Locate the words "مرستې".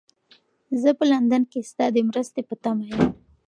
2.09-2.41